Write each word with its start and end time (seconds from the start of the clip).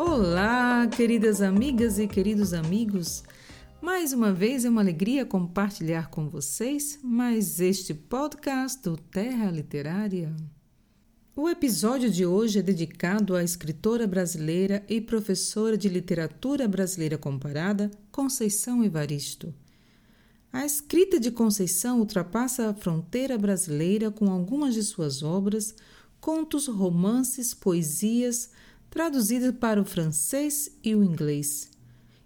Olá, 0.00 0.86
queridas 0.86 1.42
amigas 1.42 1.98
e 1.98 2.06
queridos 2.06 2.54
amigos. 2.54 3.24
Mais 3.82 4.12
uma 4.12 4.32
vez 4.32 4.64
é 4.64 4.70
uma 4.70 4.80
alegria 4.80 5.26
compartilhar 5.26 6.08
com 6.08 6.28
vocês 6.28 7.00
mais 7.02 7.58
este 7.58 7.92
podcast 7.92 8.80
do 8.80 8.96
Terra 8.96 9.50
Literária. 9.50 10.32
O 11.34 11.48
episódio 11.48 12.08
de 12.08 12.24
hoje 12.24 12.60
é 12.60 12.62
dedicado 12.62 13.34
à 13.34 13.42
escritora 13.42 14.06
brasileira 14.06 14.84
e 14.88 15.00
professora 15.00 15.76
de 15.76 15.88
literatura 15.88 16.68
brasileira 16.68 17.18
comparada, 17.18 17.90
Conceição 18.12 18.84
Evaristo. 18.84 19.52
A 20.52 20.64
escrita 20.64 21.18
de 21.18 21.32
Conceição 21.32 21.98
ultrapassa 21.98 22.70
a 22.70 22.74
fronteira 22.74 23.36
brasileira 23.36 24.12
com 24.12 24.30
algumas 24.30 24.74
de 24.74 24.82
suas 24.84 25.24
obras, 25.24 25.74
contos, 26.20 26.68
romances, 26.68 27.52
poesias, 27.52 28.52
traduzida 28.90 29.52
para 29.52 29.80
o 29.80 29.84
francês 29.84 30.70
e 30.82 30.94
o 30.94 31.04
inglês, 31.04 31.70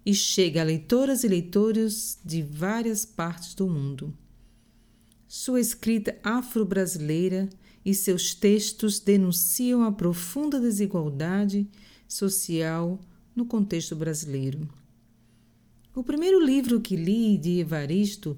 e 0.05 0.13
chega 0.13 0.61
a 0.61 0.63
leitoras 0.63 1.23
e 1.23 1.27
leitores 1.27 2.19
de 2.23 2.41
várias 2.41 3.05
partes 3.05 3.53
do 3.53 3.67
mundo. 3.67 4.13
Sua 5.27 5.59
escrita 5.59 6.17
afro-brasileira 6.23 7.49
e 7.85 7.93
seus 7.93 8.33
textos 8.33 8.99
denunciam 8.99 9.83
a 9.83 9.91
profunda 9.91 10.59
desigualdade 10.59 11.67
social 12.07 12.99
no 13.35 13.45
contexto 13.45 13.95
brasileiro. 13.95 14.67
O 15.95 16.03
primeiro 16.03 16.43
livro 16.43 16.81
que 16.81 16.95
li 16.95 17.37
de 17.37 17.59
Evaristo 17.59 18.37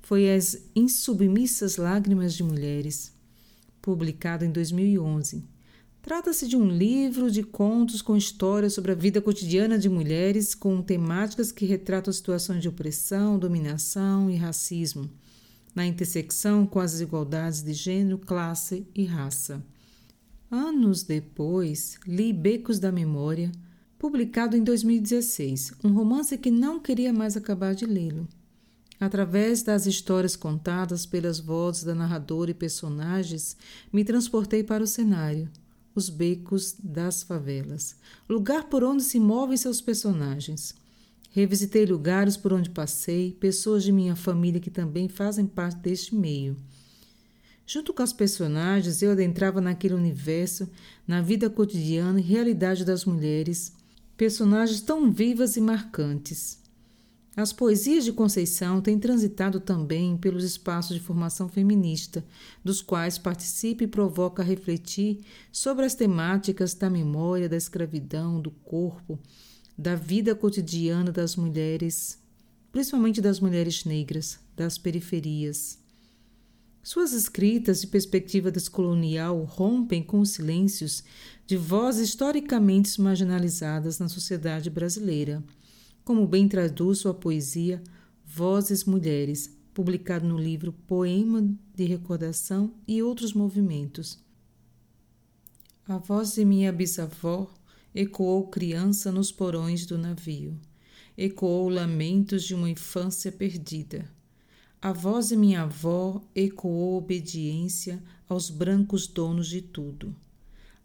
foi 0.00 0.32
As 0.32 0.58
Insubmissas 0.74 1.76
Lágrimas 1.76 2.34
de 2.34 2.42
Mulheres, 2.42 3.12
publicado 3.80 4.44
em 4.44 4.50
2011 4.50 5.55
Trata-se 6.06 6.46
de 6.46 6.56
um 6.56 6.68
livro 6.68 7.28
de 7.32 7.42
contos 7.42 8.00
com 8.00 8.16
histórias 8.16 8.74
sobre 8.74 8.92
a 8.92 8.94
vida 8.94 9.20
cotidiana 9.20 9.76
de 9.76 9.88
mulheres 9.88 10.54
com 10.54 10.80
temáticas 10.80 11.50
que 11.50 11.66
retratam 11.66 12.12
situações 12.12 12.62
de 12.62 12.68
opressão, 12.68 13.36
dominação 13.36 14.30
e 14.30 14.36
racismo, 14.36 15.10
na 15.74 15.84
intersecção 15.84 16.64
com 16.64 16.78
as 16.78 16.92
desigualdades 16.92 17.60
de 17.60 17.72
gênero, 17.72 18.18
classe 18.18 18.86
e 18.94 19.04
raça. 19.04 19.60
Anos 20.48 21.02
depois, 21.02 21.98
li 22.06 22.32
Becos 22.32 22.78
da 22.78 22.92
Memória, 22.92 23.50
publicado 23.98 24.56
em 24.56 24.62
2016, 24.62 25.72
um 25.82 25.92
romance 25.92 26.38
que 26.38 26.52
não 26.52 26.78
queria 26.78 27.12
mais 27.12 27.36
acabar 27.36 27.74
de 27.74 27.84
lê-lo. 27.84 28.28
Através 29.00 29.64
das 29.64 29.86
histórias 29.86 30.36
contadas 30.36 31.04
pelas 31.04 31.40
vozes 31.40 31.82
da 31.82 31.96
narradora 31.96 32.52
e 32.52 32.54
personagens, 32.54 33.56
me 33.92 34.04
transportei 34.04 34.62
para 34.62 34.84
o 34.84 34.86
cenário 34.86 35.50
os 35.98 36.08
becos 36.08 36.76
das 36.82 37.22
favelas, 37.22 37.96
lugar 38.28 38.64
por 38.64 38.84
onde 38.84 39.02
se 39.02 39.18
movem 39.18 39.56
seus 39.56 39.80
personagens. 39.80 40.74
Revisitei 41.30 41.84
lugares 41.86 42.36
por 42.36 42.52
onde 42.52 42.70
passei, 42.70 43.36
pessoas 43.38 43.82
de 43.82 43.92
minha 43.92 44.14
família 44.14 44.60
que 44.60 44.70
também 44.70 45.08
fazem 45.08 45.46
parte 45.46 45.78
deste 45.78 46.14
meio. 46.14 46.56
Junto 47.66 47.92
com 47.92 48.02
as 48.02 48.12
personagens, 48.12 49.02
eu 49.02 49.10
adentrava 49.10 49.60
naquele 49.60 49.94
universo, 49.94 50.68
na 51.06 51.20
vida 51.20 51.50
cotidiana 51.50 52.20
e 52.20 52.22
realidade 52.22 52.84
das 52.84 53.04
mulheres, 53.04 53.72
personagens 54.16 54.80
tão 54.80 55.10
vivas 55.10 55.56
e 55.56 55.60
marcantes. 55.60 56.58
As 57.36 57.52
poesias 57.52 58.02
de 58.02 58.14
Conceição 58.14 58.80
têm 58.80 58.98
transitado 58.98 59.60
também 59.60 60.16
pelos 60.16 60.42
espaços 60.42 60.96
de 60.96 61.02
formação 61.02 61.50
feminista, 61.50 62.24
dos 62.64 62.80
quais 62.80 63.18
participa 63.18 63.84
e 63.84 63.86
provoca 63.86 64.42
a 64.42 64.44
refletir 64.44 65.20
sobre 65.52 65.84
as 65.84 65.94
temáticas 65.94 66.72
da 66.72 66.88
memória, 66.88 67.46
da 67.46 67.56
escravidão, 67.56 68.40
do 68.40 68.50
corpo, 68.50 69.18
da 69.76 69.94
vida 69.94 70.34
cotidiana 70.34 71.12
das 71.12 71.36
mulheres, 71.36 72.18
principalmente 72.72 73.20
das 73.20 73.38
mulheres 73.38 73.84
negras, 73.84 74.38
das 74.56 74.78
periferias. 74.78 75.78
Suas 76.82 77.12
escritas 77.12 77.82
de 77.82 77.86
perspectiva 77.88 78.50
descolonial 78.50 79.44
rompem 79.44 80.02
com 80.02 80.20
os 80.20 80.30
silêncios 80.30 81.04
de 81.46 81.58
vozes 81.58 82.08
historicamente 82.08 82.98
marginalizadas 82.98 83.98
na 83.98 84.08
sociedade 84.08 84.70
brasileira 84.70 85.44
como 86.06 86.24
bem 86.24 86.46
traduz 86.46 87.00
sua 87.00 87.12
poesia 87.12 87.82
Vozes 88.24 88.84
Mulheres, 88.84 89.52
publicado 89.74 90.24
no 90.24 90.38
livro 90.38 90.72
Poema 90.72 91.44
de 91.74 91.84
Recordação 91.84 92.72
e 92.86 93.02
Outros 93.02 93.32
Movimentos. 93.32 94.16
A 95.84 95.98
voz 95.98 96.34
de 96.34 96.44
minha 96.44 96.72
bisavó 96.72 97.52
ecoou 97.92 98.46
criança 98.46 99.10
nos 99.10 99.32
porões 99.32 99.84
do 99.84 99.98
navio, 99.98 100.56
ecoou 101.18 101.68
lamentos 101.68 102.44
de 102.44 102.54
uma 102.54 102.70
infância 102.70 103.32
perdida. 103.32 104.08
A 104.80 104.92
voz 104.92 105.30
de 105.30 105.36
minha 105.36 105.62
avó 105.62 106.22
ecoou 106.36 106.98
obediência 106.98 108.00
aos 108.28 108.48
brancos 108.48 109.08
donos 109.08 109.48
de 109.48 109.60
tudo. 109.60 110.14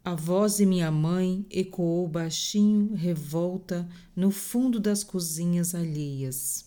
A 0.03 0.15
voz 0.15 0.57
de 0.57 0.65
minha 0.65 0.91
mãe 0.91 1.45
ecoou 1.51 2.07
baixinho, 2.07 2.95
revolta, 2.95 3.87
no 4.15 4.31
fundo 4.31 4.79
das 4.79 5.03
cozinhas 5.03 5.75
alheias. 5.75 6.65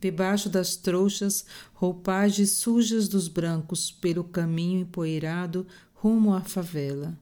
Debaixo 0.00 0.48
das 0.48 0.74
trouxas, 0.74 1.44
roupagens 1.74 2.52
sujas 2.52 3.08
dos 3.08 3.28
brancos 3.28 3.90
pelo 3.90 4.24
caminho 4.24 4.80
empoeirado 4.80 5.66
rumo 5.92 6.32
à 6.32 6.40
favela. 6.40 7.14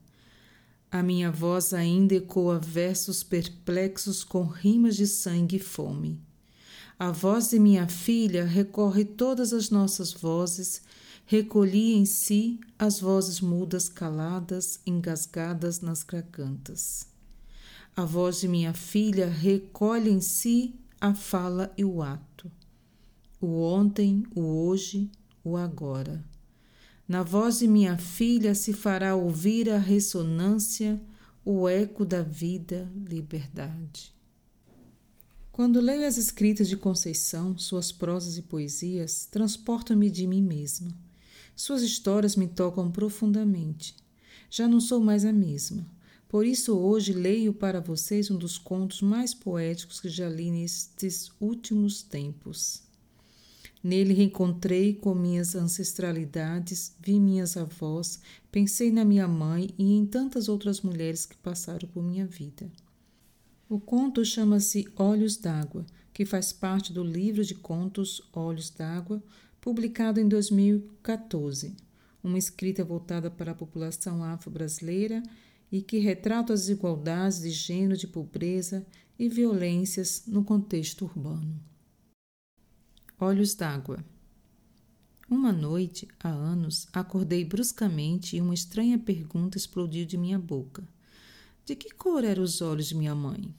A 0.89 1.03
minha 1.03 1.29
voz 1.29 1.73
ainda 1.73 2.15
ecoa 2.15 2.57
versos 2.57 3.23
perplexos 3.23 4.23
com 4.23 4.43
rimas 4.45 4.95
de 4.95 5.05
sangue 5.05 5.57
e 5.57 5.59
fome. 5.59 6.17
A 6.97 7.11
voz 7.11 7.49
de 7.49 7.59
minha 7.59 7.89
filha 7.89 8.45
recorre 8.45 9.03
todas 9.03 9.51
as 9.51 9.69
nossas 9.69 10.13
vozes 10.13 10.81
recolhi 11.29 11.93
em 11.93 12.05
si 12.05 12.57
as 12.79 13.01
vozes 13.01 13.41
mudas 13.41 13.89
caladas, 13.89 14.79
engasgadas 14.85 15.81
nas 15.81 16.01
gargantas. 16.01 17.05
A 17.93 18.05
voz 18.05 18.39
de 18.39 18.47
minha 18.47 18.73
filha 18.73 19.27
recolhe 19.27 20.09
em 20.09 20.21
si 20.21 20.73
a 21.01 21.13
fala 21.13 21.73
e 21.77 21.83
o 21.83 22.01
ato, 22.01 22.49
o 23.41 23.61
ontem, 23.61 24.23
o 24.33 24.41
hoje, 24.41 25.11
o 25.43 25.57
agora. 25.57 26.23
Na 27.05 27.23
voz 27.23 27.59
de 27.59 27.67
minha 27.67 27.97
filha 27.97 28.55
se 28.55 28.71
fará 28.71 29.13
ouvir 29.13 29.69
a 29.69 29.77
ressonância, 29.77 30.99
o 31.43 31.67
eco 31.67 32.05
da 32.05 32.21
vida, 32.21 32.89
liberdade. 32.95 34.15
Quando 35.51 35.81
leio 35.81 36.07
as 36.07 36.15
escritas 36.15 36.69
de 36.69 36.77
Conceição, 36.77 37.57
suas 37.57 37.91
prosas 37.91 38.37
e 38.37 38.43
poesias, 38.43 39.25
transportam-me 39.25 40.09
de 40.09 40.25
mim 40.25 40.41
mesma 40.41 41.06
suas 41.57 41.81
histórias 41.81 42.35
me 42.35 42.47
tocam 42.47 42.91
profundamente. 42.91 43.95
Já 44.47 44.67
não 44.67 44.79
sou 44.79 45.01
mais 45.01 45.25
a 45.25 45.33
mesma. 45.33 45.83
Por 46.29 46.45
isso, 46.45 46.77
hoje 46.77 47.13
leio 47.13 47.51
para 47.51 47.81
vocês 47.81 48.29
um 48.29 48.37
dos 48.37 48.59
contos 48.59 49.01
mais 49.01 49.33
poéticos 49.33 49.99
que 49.99 50.07
já 50.07 50.29
li 50.29 50.51
nestes 50.51 51.31
últimos 51.41 52.03
tempos. 52.03 52.83
Nele 53.83 54.13
reencontrei 54.13 54.93
com 54.93 55.15
minhas 55.15 55.55
ancestralidades, 55.55 56.95
vi 56.99 57.19
minhas 57.19 57.57
avós, 57.57 58.19
pensei 58.51 58.91
na 58.91 59.03
minha 59.03 59.27
mãe 59.27 59.73
e 59.79 59.93
em 59.93 60.05
tantas 60.05 60.47
outras 60.47 60.81
mulheres 60.81 61.25
que 61.25 61.37
passaram 61.37 61.89
por 61.89 62.03
minha 62.03 62.27
vida. 62.27 62.69
O 63.67 63.79
conto 63.79 64.23
chama-se 64.23 64.87
Olhos 64.95 65.37
d'Água, 65.37 65.85
que 66.13 66.23
faz 66.23 66.53
parte 66.53 66.93
do 66.93 67.03
livro 67.03 67.43
de 67.43 67.55
contos 67.55 68.21
Olhos 68.31 68.69
d'Água, 68.69 69.23
publicado 69.67 70.17
em 70.17 70.29
2014, 70.29 71.75
uma 72.23 72.37
escrita 72.37 72.85
voltada 72.85 73.29
para 73.29 73.51
a 73.51 73.53
população 73.53 74.23
afro-brasileira 74.23 75.21
e 75.69 75.81
que 75.81 75.97
retrata 75.97 76.53
as 76.53 76.61
desigualdades 76.61 77.41
de 77.41 77.49
gênero, 77.49 77.97
de 77.97 78.07
pobreza 78.07 78.87
e 79.19 79.27
violências 79.27 80.23
no 80.25 80.41
contexto 80.41 81.03
urbano. 81.03 81.59
Olhos 83.19 83.55
d'água. 83.55 84.05
Uma 85.29 85.51
noite, 85.51 86.07
há 86.17 86.29
anos, 86.29 86.87
acordei 86.93 87.43
bruscamente 87.43 88.37
e 88.37 88.41
uma 88.41 88.53
estranha 88.53 88.97
pergunta 88.97 89.57
explodiu 89.57 90.05
de 90.05 90.17
minha 90.17 90.39
boca. 90.39 90.87
De 91.65 91.75
que 91.75 91.93
cor 91.93 92.23
eram 92.23 92.43
os 92.43 92.61
olhos 92.61 92.87
de 92.87 92.95
minha 92.95 93.13
mãe? 93.13 93.53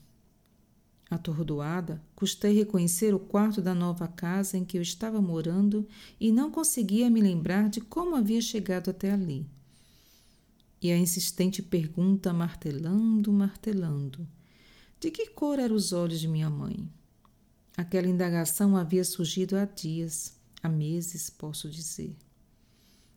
Atordoada, 1.10 2.02
custei 2.14 2.52
reconhecer 2.52 3.14
o 3.14 3.18
quarto 3.18 3.62
da 3.62 3.74
nova 3.74 4.06
casa 4.06 4.58
em 4.58 4.64
que 4.64 4.76
eu 4.76 4.82
estava 4.82 5.22
morando 5.22 5.88
e 6.20 6.30
não 6.30 6.50
conseguia 6.50 7.08
me 7.08 7.20
lembrar 7.22 7.70
de 7.70 7.80
como 7.80 8.14
havia 8.14 8.42
chegado 8.42 8.90
até 8.90 9.10
ali. 9.10 9.46
E 10.82 10.92
a 10.92 10.98
insistente 10.98 11.62
pergunta 11.62 12.32
martelando, 12.32 13.32
martelando: 13.32 14.28
de 15.00 15.10
que 15.10 15.28
cor 15.28 15.58
eram 15.58 15.74
os 15.74 15.92
olhos 15.92 16.20
de 16.20 16.28
minha 16.28 16.50
mãe? 16.50 16.86
Aquela 17.74 18.06
indagação 18.06 18.76
havia 18.76 19.04
surgido 19.04 19.56
há 19.56 19.64
dias, 19.64 20.36
há 20.62 20.68
meses, 20.68 21.30
posso 21.30 21.70
dizer. 21.70 22.14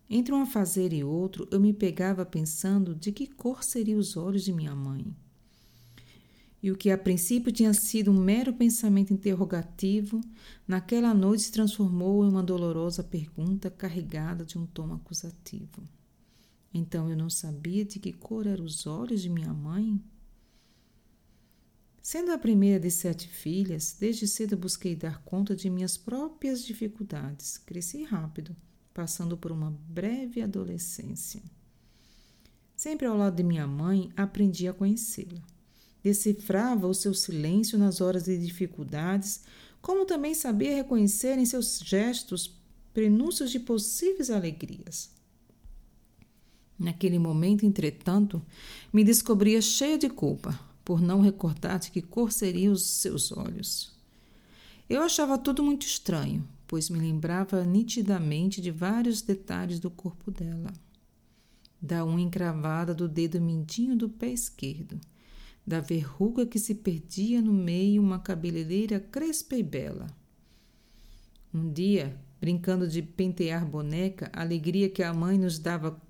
Entre 0.09 0.33
um 0.33 0.41
afazer 0.41 0.93
e 0.93 1.03
outro, 1.03 1.47
eu 1.51 1.59
me 1.59 1.73
pegava 1.73 2.25
pensando 2.25 2.95
de 2.95 3.11
que 3.11 3.27
cor 3.27 3.63
seriam 3.63 3.99
os 3.99 4.15
olhos 4.15 4.43
de 4.43 4.53
minha 4.53 4.75
mãe. 4.75 5.15
E 6.61 6.69
o 6.69 6.77
que 6.77 6.91
a 6.91 6.97
princípio 6.97 7.51
tinha 7.51 7.73
sido 7.73 8.11
um 8.11 8.19
mero 8.19 8.53
pensamento 8.53 9.11
interrogativo, 9.11 10.21
naquela 10.67 11.13
noite 11.13 11.43
se 11.43 11.51
transformou 11.51 12.23
em 12.23 12.29
uma 12.29 12.43
dolorosa 12.43 13.03
pergunta 13.03 13.71
carregada 13.71 14.45
de 14.45 14.59
um 14.59 14.65
tom 14.65 14.93
acusativo. 14.93 15.81
Então 16.73 17.09
eu 17.09 17.17
não 17.17 17.29
sabia 17.29 17.83
de 17.83 17.99
que 17.99 18.13
cor 18.13 18.45
eram 18.45 18.63
os 18.63 18.85
olhos 18.85 19.21
de 19.21 19.29
minha 19.29 19.53
mãe? 19.53 19.99
Sendo 22.01 22.31
a 22.31 22.37
primeira 22.37 22.79
de 22.79 22.89
sete 22.89 23.27
filhas, 23.27 23.95
desde 23.99 24.27
cedo 24.27 24.57
busquei 24.57 24.95
dar 24.95 25.21
conta 25.23 25.55
de 25.55 25.69
minhas 25.69 25.97
próprias 25.97 26.63
dificuldades. 26.63 27.57
Cresci 27.57 28.03
rápido, 28.03 28.55
passando 28.93 29.37
por 29.37 29.51
uma 29.51 29.71
breve 29.87 30.41
adolescência. 30.41 31.41
Sempre 32.75 33.05
ao 33.05 33.15
lado 33.15 33.35
de 33.35 33.43
minha 33.43 33.67
mãe, 33.67 34.11
aprendi 34.15 34.67
a 34.67 34.73
conhecê-la. 34.73 35.41
Decifrava 36.03 36.87
o 36.87 36.93
seu 36.93 37.13
silêncio 37.13 37.77
nas 37.77 38.01
horas 38.01 38.23
de 38.23 38.37
dificuldades, 38.37 39.41
como 39.81 40.05
também 40.05 40.33
sabia 40.33 40.75
reconhecer 40.75 41.37
em 41.37 41.45
seus 41.45 41.79
gestos 41.79 42.55
prenúncios 42.93 43.51
de 43.51 43.59
possíveis 43.59 44.29
alegrias. 44.29 45.11
Naquele 46.77 47.19
momento, 47.19 47.65
entretanto, 47.65 48.41
me 48.91 49.03
descobria 49.03 49.61
cheia 49.61 49.97
de 49.97 50.09
culpa 50.09 50.59
por 50.83 50.99
não 50.99 51.21
recordar 51.21 51.79
de 51.79 51.91
que 51.91 52.01
cor 52.01 52.31
seriam 52.31 52.73
os 52.73 52.83
seus 52.83 53.31
olhos. 53.31 53.95
Eu 54.89 55.01
achava 55.03 55.37
tudo 55.37 55.63
muito 55.63 55.85
estranho, 55.85 56.47
pois 56.67 56.89
me 56.89 56.99
lembrava 56.99 57.63
nitidamente 57.63 58.59
de 58.59 58.71
vários 58.71 59.21
detalhes 59.21 59.79
do 59.79 59.91
corpo 59.91 60.31
dela. 60.31 60.73
Da 61.81 62.03
unha 62.03 62.23
encravada 62.23 62.93
do 62.93 63.07
dedo 63.07 63.39
mindinho 63.39 63.95
do 63.95 64.09
pé 64.09 64.31
esquerdo, 64.31 64.99
da 65.65 65.79
verruga 65.79 66.45
que 66.45 66.59
se 66.59 66.75
perdia 66.75 67.41
no 67.41 67.53
meio 67.53 68.01
uma 68.01 68.19
cabeleireira 68.19 68.99
crespa 68.99 69.55
e 69.55 69.63
bela. 69.63 70.07
Um 71.53 71.71
dia, 71.71 72.17
brincando 72.39 72.87
de 72.87 73.01
pentear 73.01 73.65
boneca, 73.65 74.29
a 74.33 74.41
alegria 74.41 74.89
que 74.89 75.03
a 75.03 75.13
mãe 75.13 75.37
nos 75.37 75.59
dava 75.59 76.01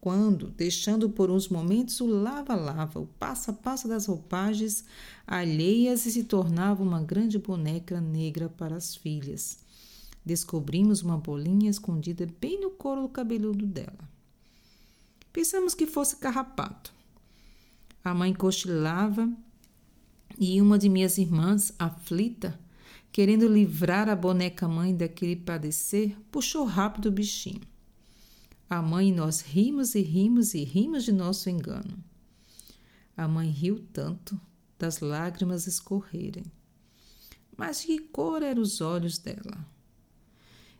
quando, 0.00 0.50
deixando 0.50 1.10
por 1.10 1.30
uns 1.30 1.48
momentos 1.48 2.00
o 2.00 2.06
lava-lava, 2.06 3.00
o 3.00 3.06
passo-a-passo 3.06 3.88
das 3.88 4.06
roupagens 4.06 4.84
alheias 5.26 6.06
e 6.06 6.12
se 6.12 6.24
tornava 6.24 6.82
uma 6.82 7.02
grande 7.02 7.38
boneca 7.38 8.00
negra 8.00 8.48
para 8.48 8.76
as 8.76 8.94
filhas. 8.94 9.58
Descobrimos 10.24 11.02
uma 11.02 11.16
bolinha 11.16 11.70
escondida 11.70 12.28
bem 12.40 12.60
no 12.60 12.70
couro 12.70 13.02
do 13.02 13.08
cabeludo 13.08 13.66
dela. 13.66 14.08
Pensamos 15.32 15.74
que 15.74 15.86
fosse 15.86 16.16
carrapato. 16.16 16.97
A 18.08 18.14
mãe 18.14 18.32
cochilava 18.32 19.30
e 20.38 20.62
uma 20.62 20.78
de 20.78 20.88
minhas 20.88 21.18
irmãs, 21.18 21.74
aflita, 21.78 22.58
querendo 23.12 23.46
livrar 23.46 24.08
a 24.08 24.16
boneca 24.16 24.66
mãe 24.66 24.96
daquele 24.96 25.36
padecer, 25.36 26.16
puxou 26.32 26.64
rápido 26.64 27.10
o 27.10 27.12
bichinho. 27.12 27.60
A 28.70 28.80
mãe 28.80 29.10
e 29.10 29.12
nós 29.12 29.42
rimos 29.42 29.94
e 29.94 30.00
rimos 30.00 30.54
e 30.54 30.64
rimos 30.64 31.04
de 31.04 31.12
nosso 31.12 31.50
engano. 31.50 32.02
A 33.14 33.28
mãe 33.28 33.50
riu 33.50 33.86
tanto 33.92 34.40
das 34.78 35.00
lágrimas 35.00 35.66
escorrerem. 35.66 36.46
Mas 37.58 37.82
de 37.82 37.88
que 37.88 37.98
cor 37.98 38.42
eram 38.42 38.62
os 38.62 38.80
olhos 38.80 39.18
dela? 39.18 39.66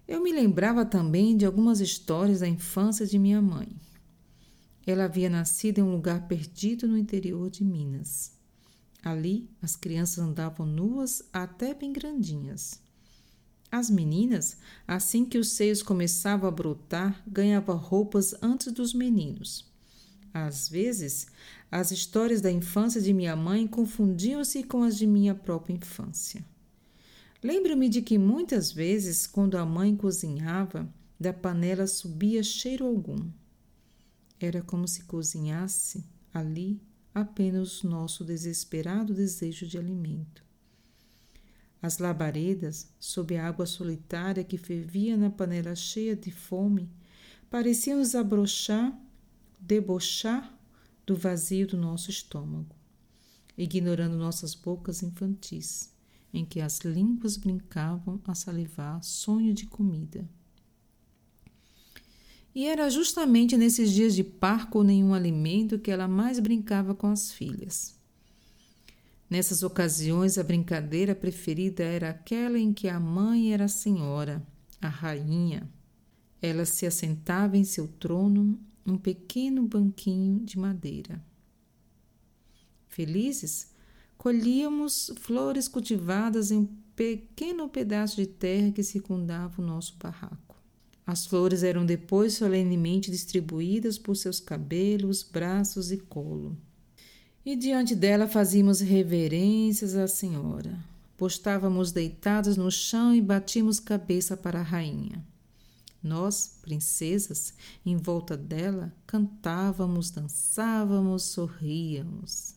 Eu 0.06 0.22
me 0.22 0.32
lembrava 0.32 0.82
também 0.86 1.36
de 1.36 1.44
algumas 1.44 1.80
histórias 1.80 2.40
da 2.40 2.48
infância 2.48 3.06
de 3.06 3.18
minha 3.18 3.42
mãe. 3.42 3.68
Ela 4.90 5.04
havia 5.04 5.28
nascido 5.28 5.80
em 5.80 5.82
um 5.82 5.92
lugar 5.92 6.26
perdido 6.28 6.88
no 6.88 6.96
interior 6.96 7.50
de 7.50 7.62
Minas. 7.62 8.32
Ali, 9.04 9.46
as 9.60 9.76
crianças 9.76 10.16
andavam 10.18 10.64
nuas 10.64 11.22
até 11.30 11.74
bem 11.74 11.92
grandinhas. 11.92 12.80
As 13.70 13.90
meninas, 13.90 14.56
assim 14.86 15.26
que 15.26 15.36
os 15.36 15.52
seios 15.52 15.82
começavam 15.82 16.48
a 16.48 16.50
brotar, 16.50 17.22
ganhavam 17.26 17.76
roupas 17.76 18.34
antes 18.40 18.72
dos 18.72 18.94
meninos. 18.94 19.70
Às 20.32 20.70
vezes, 20.70 21.26
as 21.70 21.90
histórias 21.90 22.40
da 22.40 22.50
infância 22.50 22.98
de 22.98 23.12
minha 23.12 23.36
mãe 23.36 23.66
confundiam-se 23.66 24.62
com 24.62 24.82
as 24.82 24.96
de 24.96 25.06
minha 25.06 25.34
própria 25.34 25.74
infância. 25.74 26.42
Lembro-me 27.42 27.90
de 27.90 28.00
que 28.00 28.16
muitas 28.16 28.72
vezes, 28.72 29.26
quando 29.26 29.58
a 29.58 29.66
mãe 29.66 29.94
cozinhava, 29.94 30.88
da 31.20 31.34
panela 31.34 31.86
subia 31.86 32.42
cheiro 32.42 32.86
algum. 32.86 33.18
Era 34.40 34.62
como 34.62 34.86
se 34.86 35.02
cozinhasse 35.04 36.04
ali 36.32 36.80
apenas 37.12 37.82
nosso 37.82 38.24
desesperado 38.24 39.12
desejo 39.12 39.66
de 39.66 39.76
alimento. 39.76 40.44
As 41.80 41.98
labaredas, 41.98 42.92
sob 42.98 43.36
a 43.36 43.46
água 43.46 43.66
solitária 43.66 44.44
que 44.44 44.58
fervia 44.58 45.16
na 45.16 45.30
panela 45.30 45.74
cheia 45.74 46.14
de 46.14 46.30
fome, 46.30 46.90
pareciam 47.50 48.00
desabrochar, 48.00 48.96
debochar 49.60 50.56
do 51.06 51.16
vazio 51.16 51.66
do 51.66 51.76
nosso 51.76 52.10
estômago, 52.10 52.74
ignorando 53.56 54.16
nossas 54.16 54.54
bocas 54.54 55.02
infantis, 55.02 55.92
em 56.32 56.44
que 56.44 56.60
as 56.60 56.80
línguas 56.80 57.36
brincavam 57.36 58.20
a 58.24 58.34
salivar 58.34 59.02
sonho 59.02 59.54
de 59.54 59.66
comida. 59.66 60.28
E 62.58 62.66
era 62.66 62.90
justamente 62.90 63.56
nesses 63.56 63.92
dias 63.92 64.16
de 64.16 64.24
parco 64.24 64.78
ou 64.78 64.84
nenhum 64.84 65.14
alimento 65.14 65.78
que 65.78 65.92
ela 65.92 66.08
mais 66.08 66.40
brincava 66.40 66.92
com 66.92 67.06
as 67.06 67.30
filhas. 67.30 67.94
Nessas 69.30 69.62
ocasiões, 69.62 70.36
a 70.38 70.42
brincadeira 70.42 71.14
preferida 71.14 71.84
era 71.84 72.10
aquela 72.10 72.58
em 72.58 72.72
que 72.72 72.88
a 72.88 72.98
mãe 72.98 73.52
era 73.52 73.66
a 73.66 73.68
senhora, 73.68 74.44
a 74.82 74.88
rainha. 74.88 75.70
Ela 76.42 76.64
se 76.64 76.84
assentava 76.84 77.56
em 77.56 77.62
seu 77.62 77.86
trono, 77.86 78.58
um 78.84 78.98
pequeno 78.98 79.62
banquinho 79.62 80.40
de 80.40 80.58
madeira. 80.58 81.24
Felizes, 82.88 83.68
colhíamos 84.16 85.12
flores 85.20 85.68
cultivadas 85.68 86.50
em 86.50 86.58
um 86.58 86.68
pequeno 86.96 87.68
pedaço 87.68 88.16
de 88.16 88.26
terra 88.26 88.72
que 88.72 88.82
circundava 88.82 89.62
o 89.62 89.64
nosso 89.64 89.96
barraco. 89.96 90.57
As 91.08 91.26
flores 91.26 91.64
eram 91.64 91.84
depois 91.84 92.34
solenemente 92.34 93.10
distribuídas 93.10 93.98
por 93.98 94.14
seus 94.14 94.38
cabelos, 94.38 95.24
braços 95.24 95.90
e 95.90 95.96
colo 95.96 96.56
e 97.50 97.56
diante 97.56 97.96
dela 97.96 98.28
fazíamos 98.28 98.80
reverências 98.80 99.94
à 99.94 100.06
Senhora. 100.06 100.78
Postávamos 101.16 101.92
deitados 101.92 102.58
no 102.58 102.70
chão 102.70 103.14
e 103.14 103.22
batíamos 103.22 103.80
cabeça 103.80 104.36
para 104.36 104.60
a 104.60 104.62
rainha. 104.62 105.24
Nós, 106.02 106.58
princesas, 106.60 107.54
em 107.86 107.96
volta 107.96 108.36
dela, 108.36 108.94
cantávamos, 109.06 110.10
dançávamos, 110.10 111.22
sorríamos. 111.22 112.54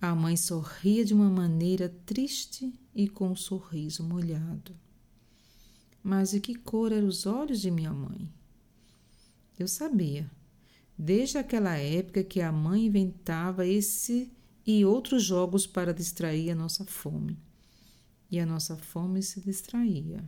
A 0.00 0.14
mãe 0.14 0.36
sorria 0.36 1.04
de 1.04 1.12
uma 1.12 1.28
maneira 1.28 1.92
triste 2.06 2.72
e 2.94 3.08
com 3.08 3.30
um 3.30 3.36
sorriso 3.36 4.04
molhado. 4.04 4.72
Mas 6.02 6.30
de 6.30 6.40
que 6.40 6.54
cor 6.54 6.92
eram 6.92 7.08
os 7.08 7.26
olhos 7.26 7.60
de 7.60 7.70
minha 7.70 7.92
mãe? 7.92 8.32
Eu 9.58 9.66
sabia 9.66 10.30
desde 10.98 11.38
aquela 11.38 11.76
época 11.76 12.24
que 12.24 12.40
a 12.40 12.50
mãe 12.50 12.86
inventava 12.86 13.64
esse 13.64 14.32
e 14.66 14.84
outros 14.84 15.22
jogos 15.22 15.66
para 15.66 15.94
distrair 15.94 16.50
a 16.50 16.54
nossa 16.54 16.84
fome. 16.84 17.38
E 18.30 18.40
a 18.40 18.44
nossa 18.44 18.76
fome 18.76 19.22
se 19.22 19.40
distraía. 19.40 20.22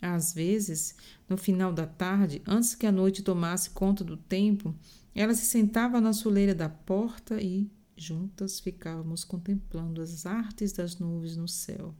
Às 0.00 0.34
vezes, 0.34 0.96
no 1.28 1.36
final 1.38 1.72
da 1.72 1.86
tarde, 1.86 2.42
antes 2.44 2.74
que 2.74 2.86
a 2.86 2.92
noite 2.92 3.22
tomasse 3.22 3.70
conta 3.70 4.02
do 4.02 4.16
tempo, 4.16 4.74
ela 5.14 5.32
se 5.32 5.46
sentava 5.46 6.00
na 6.00 6.12
soleira 6.12 6.54
da 6.54 6.68
porta 6.68 7.40
e, 7.40 7.70
juntas, 7.96 8.58
ficávamos 8.58 9.22
contemplando 9.22 10.02
as 10.02 10.26
artes 10.26 10.72
das 10.72 10.98
nuvens 10.98 11.36
no 11.36 11.46
céu. 11.46 11.94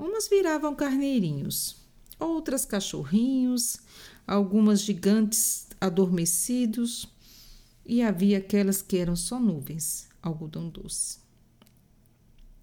Umas 0.00 0.28
viravam 0.28 0.74
carneirinhos, 0.74 1.76
outras 2.18 2.64
cachorrinhos, 2.64 3.76
algumas 4.26 4.80
gigantes 4.80 5.68
adormecidos, 5.78 7.06
e 7.84 8.00
havia 8.00 8.38
aquelas 8.38 8.80
que 8.80 8.96
eram 8.96 9.14
só 9.14 9.38
nuvens, 9.38 10.08
algodão 10.22 10.70
doce. 10.70 11.18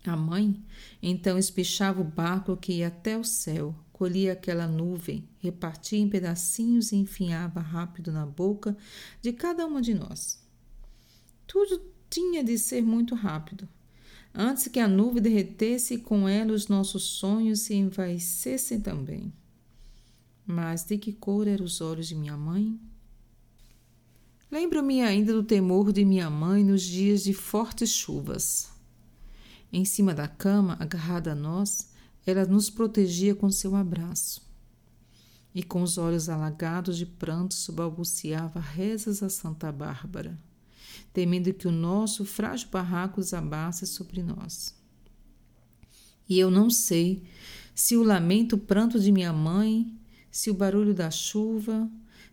A 0.03 0.17
mãe 0.17 0.59
então 0.99 1.37
espichava 1.37 2.01
o 2.01 2.03
barco 2.03 2.57
que 2.57 2.73
ia 2.73 2.87
até 2.87 3.15
o 3.15 3.23
céu, 3.23 3.75
colhia 3.93 4.33
aquela 4.33 4.65
nuvem, 4.65 5.29
repartia 5.37 5.99
em 5.99 6.09
pedacinhos 6.09 6.91
e 6.91 6.95
enfiava 6.95 7.59
rápido 7.59 8.11
na 8.11 8.25
boca 8.25 8.75
de 9.21 9.31
cada 9.31 9.63
uma 9.67 9.79
de 9.79 9.93
nós. 9.93 10.43
Tudo 11.45 11.83
tinha 12.09 12.43
de 12.43 12.57
ser 12.57 12.81
muito 12.81 13.13
rápido, 13.13 13.69
antes 14.39 14.67
que 14.67 14.79
a 14.79 14.87
nuvem 14.87 15.21
derretesse 15.21 15.95
e 15.95 15.99
com 15.99 16.29
ela 16.29 16.53
os 16.53 16.67
nossos 16.67 17.03
sonhos 17.03 17.61
se 17.61 17.73
envaecessem 17.73 18.79
também. 18.79 19.33
Mas 20.45 20.85
de 20.85 20.97
que 20.97 21.11
cor 21.11 21.47
eram 21.47 21.65
os 21.65 21.81
olhos 21.81 22.07
de 22.07 22.15
minha 22.15 22.37
mãe? 22.37 22.79
Lembro-me 24.51 25.01
ainda 25.01 25.33
do 25.33 25.43
temor 25.43 25.91
de 25.91 26.05
minha 26.05 26.29
mãe 26.29 26.63
nos 26.63 26.83
dias 26.83 27.23
de 27.23 27.33
fortes 27.33 27.89
chuvas. 27.89 28.69
Em 29.73 29.83
cima 29.83 30.13
da 30.13 30.27
cama, 30.27 30.77
agarrada 30.79 31.31
a 31.33 31.35
nós, 31.35 31.89
ela 32.25 32.45
nos 32.45 32.69
protegia 32.69 33.35
com 33.35 33.49
seu 33.49 33.75
abraço. 33.75 34.41
E 35.53 35.63
com 35.63 35.81
os 35.81 35.97
olhos 35.97 36.29
alagados 36.29 36.95
de 36.97 37.05
pranto, 37.05 37.55
balbuciava 37.71 38.59
rezas 38.59 39.23
a 39.23 39.29
Santa 39.29 39.71
Bárbara, 39.71 40.39
temendo 41.13 41.53
que 41.53 41.67
o 41.67 41.71
nosso 41.71 42.25
frágil 42.25 42.69
barraco 42.69 43.21
desabasse 43.21 43.85
sobre 43.85 44.21
nós. 44.21 44.75
E 46.29 46.37
eu 46.37 46.51
não 46.51 46.69
sei 46.69 47.23
se 47.73 47.95
o 47.95 48.03
lamento 48.03 48.55
o 48.55 48.59
pranto 48.59 48.99
de 48.99 49.11
minha 49.11 49.31
mãe, 49.31 49.97
se 50.31 50.49
o 50.49 50.53
barulho 50.53 50.93
da 50.93 51.09
chuva, 51.09 51.89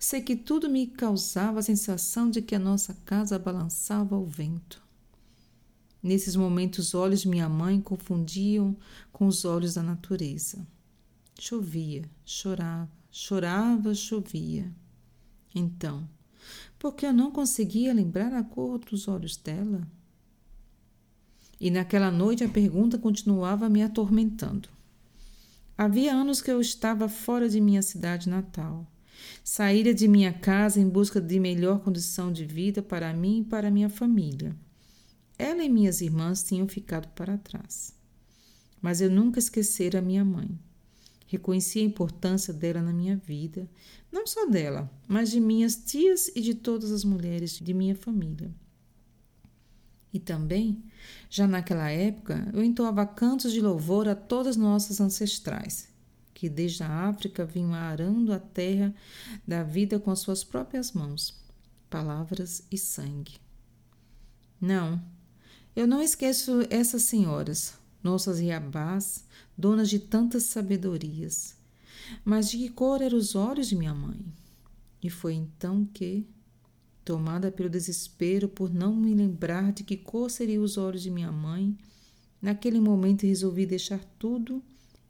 Sei 0.06 0.20
que 0.20 0.36
tudo 0.36 0.68
me 0.68 0.86
causava 0.86 1.60
a 1.60 1.62
sensação 1.62 2.28
de 2.28 2.42
que 2.42 2.54
a 2.54 2.58
nossa 2.58 2.92
casa 3.06 3.38
balançava 3.38 4.14
ao 4.14 4.26
vento. 4.26 4.82
Nesses 6.02 6.36
momentos, 6.36 6.88
os 6.88 6.94
olhos 6.94 7.22
de 7.22 7.28
minha 7.28 7.48
mãe 7.48 7.80
confundiam 7.80 8.76
com 9.10 9.26
os 9.26 9.46
olhos 9.46 9.72
da 9.72 9.82
natureza. 9.82 10.66
Chovia, 11.40 12.04
chorava, 12.22 12.90
chorava, 13.10 13.94
chovia. 13.94 14.70
Então, 15.54 16.06
por 16.84 16.94
que 16.94 17.06
eu 17.06 17.14
não 17.14 17.30
conseguia 17.30 17.94
lembrar 17.94 18.34
a 18.34 18.44
cor 18.44 18.78
dos 18.78 19.08
olhos 19.08 19.38
dela? 19.38 19.88
E 21.58 21.70
naquela 21.70 22.10
noite 22.10 22.44
a 22.44 22.48
pergunta 22.48 22.98
continuava 22.98 23.70
me 23.70 23.82
atormentando. 23.82 24.68
Havia 25.78 26.12
anos 26.12 26.42
que 26.42 26.50
eu 26.50 26.60
estava 26.60 27.08
fora 27.08 27.48
de 27.48 27.58
minha 27.58 27.80
cidade 27.80 28.28
natal. 28.28 28.86
Saíra 29.42 29.94
de 29.94 30.06
minha 30.06 30.30
casa 30.30 30.78
em 30.78 30.86
busca 30.86 31.22
de 31.22 31.40
melhor 31.40 31.78
condição 31.78 32.30
de 32.30 32.44
vida 32.44 32.82
para 32.82 33.14
mim 33.14 33.40
e 33.40 33.44
para 33.44 33.70
minha 33.70 33.88
família. 33.88 34.54
Ela 35.38 35.64
e 35.64 35.70
minhas 35.70 36.02
irmãs 36.02 36.42
tinham 36.42 36.68
ficado 36.68 37.08
para 37.14 37.38
trás. 37.38 37.94
Mas 38.82 39.00
eu 39.00 39.10
nunca 39.10 39.38
esquecera 39.38 40.02
minha 40.02 40.22
mãe. 40.22 40.50
Reconheci 41.34 41.80
a 41.80 41.82
importância 41.82 42.54
dela 42.54 42.80
na 42.80 42.92
minha 42.92 43.16
vida, 43.16 43.68
não 44.10 44.24
só 44.24 44.46
dela, 44.46 44.88
mas 45.08 45.32
de 45.32 45.40
minhas 45.40 45.74
tias 45.74 46.28
e 46.28 46.40
de 46.40 46.54
todas 46.54 46.92
as 46.92 47.02
mulheres 47.02 47.58
de 47.58 47.74
minha 47.74 47.96
família. 47.96 48.54
E 50.12 50.20
também, 50.20 50.80
já 51.28 51.44
naquela 51.44 51.90
época, 51.90 52.48
eu 52.52 52.62
entoava 52.62 53.04
cantos 53.04 53.52
de 53.52 53.60
louvor 53.60 54.06
a 54.06 54.14
todas 54.14 54.56
nossas 54.56 55.00
ancestrais, 55.00 55.88
que 56.32 56.48
desde 56.48 56.84
a 56.84 57.08
África 57.08 57.44
vinham 57.44 57.74
arando 57.74 58.32
a 58.32 58.38
terra 58.38 58.94
da 59.44 59.64
vida 59.64 59.98
com 59.98 60.12
as 60.12 60.20
suas 60.20 60.44
próprias 60.44 60.92
mãos, 60.92 61.42
palavras 61.90 62.62
e 62.70 62.78
sangue. 62.78 63.40
Não, 64.60 65.02
eu 65.74 65.84
não 65.84 66.00
esqueço 66.00 66.60
essas 66.70 67.02
senhoras, 67.02 67.74
nossas 68.04 68.38
riabás, 68.38 69.24
donas 69.56 69.88
de 69.88 69.98
tantas 69.98 70.44
sabedorias. 70.44 71.56
Mas 72.24 72.50
de 72.50 72.58
que 72.58 72.68
cor 72.68 73.00
eram 73.00 73.16
os 73.16 73.34
olhos 73.34 73.66
de 73.66 73.74
minha 73.74 73.94
mãe? 73.94 74.24
E 75.02 75.08
foi 75.08 75.34
então 75.34 75.84
que, 75.86 76.26
tomada 77.04 77.50
pelo 77.50 77.68
desespero 77.68 78.48
por 78.48 78.72
não 78.72 78.94
me 78.94 79.14
lembrar 79.14 79.72
de 79.72 79.82
que 79.82 79.96
cor 79.96 80.30
seriam 80.30 80.62
os 80.62 80.76
olhos 80.76 81.02
de 81.02 81.10
minha 81.10 81.32
mãe, 81.32 81.76
naquele 82.40 82.78
momento 82.78 83.26
resolvi 83.26 83.66
deixar 83.66 84.04
tudo 84.18 84.62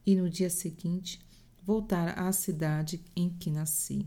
e 0.06 0.14
no 0.14 0.30
dia 0.30 0.48
seguinte 0.48 1.20
voltar 1.64 2.18
à 2.18 2.30
cidade 2.32 3.00
em 3.16 3.28
que 3.28 3.50
nasci. 3.50 4.06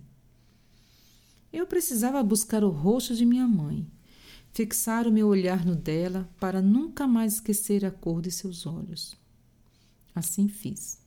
Eu 1.52 1.66
precisava 1.66 2.22
buscar 2.24 2.64
o 2.64 2.70
rosto 2.70 3.16
de 3.16 3.26
minha 3.26 3.48
mãe, 3.48 3.88
fixar 4.54 5.08
o 5.08 5.12
meu 5.12 5.28
olhar 5.28 5.66
no 5.66 5.76
dela 5.76 6.30
para 6.40 6.62
nunca 6.62 7.08
mais 7.08 7.36
esquecer 7.36 7.86
a 7.86 7.92
cor 7.92 8.22
de 8.22 8.32
seus 8.32 8.66
olhos. 8.66 9.16
Assim 10.14 10.48
fiz. 10.48 11.00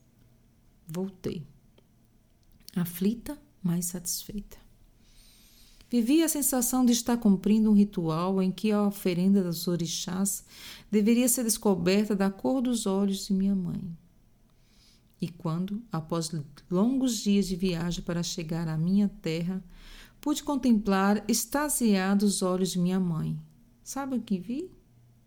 Voltei. 0.86 1.46
Aflita, 2.76 3.36
mas 3.62 3.86
satisfeita. 3.86 4.56
Vivi 5.90 6.22
a 6.22 6.28
sensação 6.28 6.84
de 6.84 6.92
estar 6.92 7.16
cumprindo 7.16 7.68
um 7.68 7.74
ritual 7.74 8.40
em 8.40 8.52
que 8.52 8.70
a 8.70 8.86
oferenda 8.86 9.42
dos 9.42 9.66
orixás 9.66 10.44
deveria 10.88 11.28
ser 11.28 11.42
descoberta 11.42 12.14
da 12.14 12.30
cor 12.30 12.62
dos 12.62 12.86
olhos 12.86 13.26
de 13.26 13.32
minha 13.32 13.56
mãe. 13.56 13.82
E 15.20 15.28
quando, 15.28 15.82
após 15.90 16.30
longos 16.70 17.16
dias 17.18 17.46
de 17.46 17.56
viagem 17.56 18.04
para 18.04 18.22
chegar 18.22 18.68
à 18.68 18.78
minha 18.78 19.08
terra, 19.20 19.62
pude 20.20 20.42
contemplar 20.42 21.24
extasiado 21.26 22.26
os 22.26 22.42
olhos 22.42 22.70
de 22.70 22.78
minha 22.78 23.00
mãe. 23.00 23.40
Sabe 23.82 24.16
o 24.16 24.20
que 24.20 24.38
vi? 24.38 24.70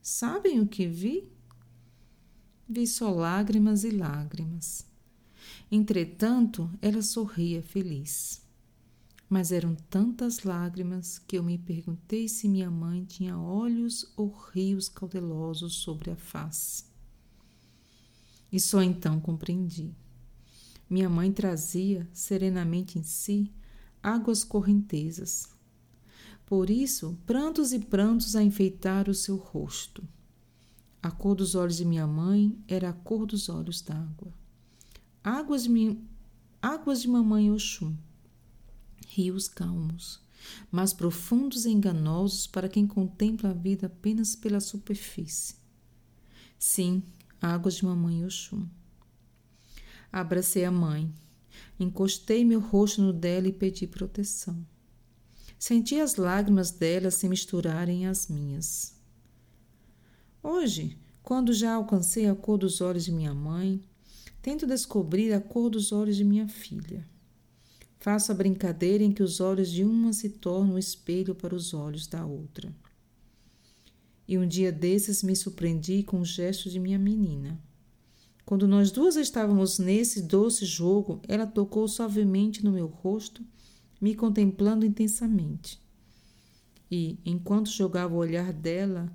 Sabem 0.02 0.60
o 0.60 0.68
que 0.68 0.88
vi? 0.88 1.28
Vi 2.70 2.86
só 2.88 3.10
lágrimas 3.10 3.84
e 3.84 3.90
lágrimas. 3.90 4.86
Entretanto, 5.72 6.70
ela 6.82 7.02
sorria 7.02 7.62
feliz. 7.62 8.42
Mas 9.30 9.52
eram 9.52 9.76
tantas 9.90 10.44
lágrimas 10.44 11.18
que 11.18 11.38
eu 11.38 11.44
me 11.44 11.58
perguntei 11.58 12.28
se 12.28 12.48
minha 12.48 12.70
mãe 12.70 13.04
tinha 13.04 13.38
olhos 13.38 14.12
ou 14.16 14.30
rios 14.54 14.88
cautelosos 14.88 15.76
sobre 15.76 16.12
a 16.12 16.16
face. 16.16 16.86
E 18.52 18.60
só 18.60 18.84
então 18.84 19.20
compreendi. 19.20 19.96
Minha 20.88 21.10
mãe 21.10 21.32
trazia 21.32 22.08
serenamente 22.14 23.00
em 23.00 23.04
si 23.04 23.52
águas 24.04 24.44
correntezas. 24.44 25.50
Por 26.46 26.70
isso, 26.70 27.18
prantos 27.26 27.72
e 27.72 27.80
prantos 27.80 28.36
a 28.36 28.44
enfeitar 28.44 29.10
o 29.10 29.14
seu 29.14 29.38
rosto. 29.38 30.04
A 31.02 31.10
cor 31.10 31.36
dos 31.36 31.56
olhos 31.56 31.78
de 31.78 31.86
minha 31.86 32.06
mãe 32.06 32.58
era 32.68 32.90
a 32.90 32.94
cor 32.94 33.26
dos 33.26 33.48
olhos 33.50 33.82
d'água. 33.82 34.34
Águas 35.24 35.64
de, 35.64 35.70
minha, 35.70 35.98
águas 36.62 37.02
de 37.02 37.08
mamãe 37.08 37.50
Oxum. 37.50 37.96
Rios 39.08 39.48
calmos, 39.48 40.20
mas 40.70 40.94
profundos 40.94 41.66
e 41.66 41.72
enganosos 41.72 42.46
para 42.46 42.68
quem 42.70 42.86
contempla 42.86 43.52
a 43.52 43.54
vida 43.54 43.88
apenas 43.88 44.36
pela 44.36 44.60
superfície. 44.60 45.56
Sim, 46.60 47.04
águas 47.42 47.76
de 47.76 47.86
mamãe 47.86 48.26
Oxum. 48.26 48.68
Abracei 50.12 50.66
a 50.66 50.72
mãe, 50.72 51.14
encostei 51.80 52.44
meu 52.44 52.60
rosto 52.60 53.02
no 53.02 53.14
dela 53.14 53.48
e 53.48 53.54
pedi 53.54 53.88
proteção. 53.88 54.66
Senti 55.58 56.00
as 56.00 56.16
lágrimas 56.16 56.72
dela 56.72 57.10
se 57.10 57.28
misturarem 57.30 58.06
às 58.06 58.28
minhas. 58.28 58.96
Hoje, 60.42 60.98
quando 61.22 61.54
já 61.54 61.74
alcancei 61.74 62.28
a 62.28 62.36
cor 62.36 62.58
dos 62.58 62.82
olhos 62.82 63.06
de 63.06 63.12
minha 63.14 63.34
mãe, 63.34 63.82
tento 64.42 64.68
descobrir 64.68 65.32
a 65.32 65.40
cor 65.40 65.70
dos 65.70 65.94
olhos 65.94 66.18
de 66.18 66.26
minha 66.26 66.50
filha. 66.50 67.08
Faço 67.98 68.34
a 68.34 68.36
brincadeira 68.36 69.02
em 69.02 69.14
que 69.14 69.24
os 69.24 69.40
olhos 69.40 69.72
de 69.72 69.86
uma 69.86 70.12
se 70.12 70.28
tornam 70.28 70.78
espelho 70.78 71.34
para 71.34 71.56
os 71.56 71.74
olhos 71.74 72.06
da 72.06 72.26
outra. 72.26 72.76
E 74.28 74.38
um 74.38 74.46
dia 74.46 74.70
desses 74.70 75.24
me 75.24 75.34
surpreendi 75.34 76.04
com 76.04 76.20
o 76.20 76.26
gesto 76.26 76.70
de 76.70 76.78
minha 76.80 77.00
menina. 77.00 77.58
Quando 78.46 78.68
nós 78.68 78.92
duas 78.92 79.16
estávamos 79.16 79.80
nesse 79.80 80.22
doce 80.22 80.66
jogo, 80.66 81.22
ela 81.28 81.48
tocou 81.48 81.88
suavemente 81.88 82.64
no 82.64 82.72
meu 82.72 82.88
rosto, 82.88 83.44
me 84.02 84.14
contemplando 84.14 84.86
intensamente. 84.86 85.82
E, 86.92 87.18
enquanto 87.26 87.70
jogava 87.70 88.14
o 88.14 88.18
olhar 88.18 88.52
dela 88.52 89.12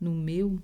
no 0.00 0.14
meu, 0.14 0.58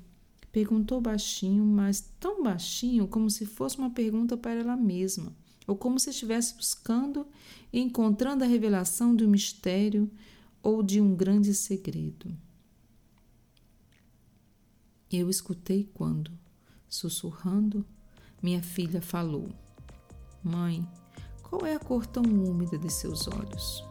perguntou 0.51 1.01
baixinho, 1.01 1.65
mas 1.65 2.11
tão 2.19 2.43
baixinho 2.43 3.07
como 3.07 3.31
se 3.31 3.45
fosse 3.45 3.77
uma 3.77 3.91
pergunta 3.91 4.37
para 4.37 4.59
ela 4.61 4.77
mesma, 4.77 5.37
ou 5.67 5.77
como 5.77 6.01
se 6.01 6.09
estivesse 6.09 6.55
buscando 6.55 7.27
e 7.71 7.79
encontrando 7.79 8.43
a 8.43 8.47
revelação 8.47 9.15
de 9.15 9.27
um 9.27 9.29
mistério 9.29 10.11
ou 10.63 10.83
de 10.83 11.01
um 11.01 11.15
grande 11.15 11.53
segredo. 11.55 12.35
Eu 15.13 15.29
escutei 15.29 15.89
quando, 15.93 16.33
sussurrando, 16.89 17.85
minha 18.47 18.63
filha 18.63 19.03
falou: 19.03 19.49
Mãe, 20.41 20.87
qual 21.43 21.67
é 21.67 21.75
a 21.75 21.81
cor 21.81 22.07
tão 22.07 22.23
úmida 22.23 22.79
de 22.79 22.89
seus 22.93 23.27
olhos? 23.27 23.85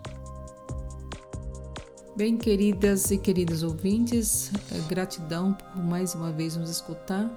Bem, 2.16 2.38
queridas 2.38 3.12
e 3.12 3.18
queridos 3.18 3.64
ouvintes, 3.64 4.50
eh, 4.72 4.80
gratidão 4.88 5.52
por 5.52 5.84
mais 5.84 6.16
uma 6.16 6.32
vez 6.32 6.56
nos 6.56 6.70
escutar 6.70 7.30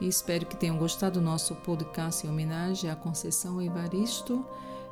e 0.00 0.08
espero 0.08 0.46
que 0.46 0.56
tenham 0.56 0.76
gostado 0.76 1.20
do 1.20 1.24
nosso 1.24 1.54
podcast 1.54 2.26
em 2.26 2.30
homenagem 2.30 2.90
à 2.90 2.96
Conceição 2.96 3.62
Evaristo 3.62 4.44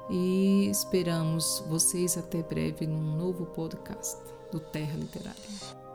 e 0.09 0.69
esperamos 0.71 1.65
vocês 1.69 2.17
até 2.17 2.45
breve 2.45 2.87
num 2.87 3.17
novo 3.17 3.45
podcast 3.47 4.19
do 4.53 4.61
Terra 4.61 4.97
Literária. 4.97 5.86